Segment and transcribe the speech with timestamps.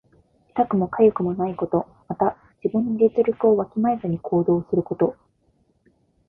[0.55, 1.85] 痛くもかゆくもないこと。
[2.07, 5.15] また、自分の実力をわきまえずに行動すること。